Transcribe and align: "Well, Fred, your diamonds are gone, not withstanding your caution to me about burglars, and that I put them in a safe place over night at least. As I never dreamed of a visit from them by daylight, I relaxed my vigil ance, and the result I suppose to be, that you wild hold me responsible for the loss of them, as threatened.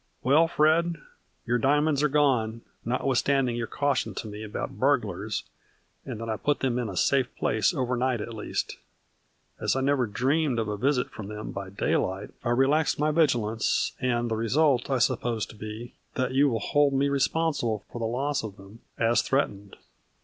"Well, 0.23 0.47
Fred, 0.47 0.97
your 1.45 1.59
diamonds 1.59 2.01
are 2.01 2.09
gone, 2.09 2.61
not 2.83 3.05
withstanding 3.05 3.55
your 3.55 3.67
caution 3.67 4.15
to 4.15 4.27
me 4.27 4.41
about 4.43 4.79
burglars, 4.79 5.43
and 6.07 6.19
that 6.19 6.27
I 6.27 6.37
put 6.37 6.61
them 6.61 6.79
in 6.79 6.89
a 6.89 6.97
safe 6.97 7.27
place 7.35 7.71
over 7.71 7.95
night 7.95 8.19
at 8.19 8.33
least. 8.33 8.77
As 9.59 9.75
I 9.75 9.81
never 9.81 10.07
dreamed 10.07 10.57
of 10.57 10.67
a 10.67 10.75
visit 10.75 11.11
from 11.11 11.27
them 11.27 11.51
by 11.51 11.69
daylight, 11.69 12.31
I 12.43 12.49
relaxed 12.49 12.97
my 12.97 13.11
vigil 13.11 13.47
ance, 13.47 13.91
and 14.01 14.27
the 14.31 14.35
result 14.35 14.89
I 14.89 14.97
suppose 14.97 15.45
to 15.45 15.55
be, 15.55 15.93
that 16.15 16.33
you 16.33 16.49
wild 16.49 16.63
hold 16.71 16.93
me 16.93 17.07
responsible 17.07 17.85
for 17.91 17.99
the 17.99 18.05
loss 18.07 18.43
of 18.43 18.57
them, 18.57 18.79
as 18.97 19.21
threatened. 19.21 19.77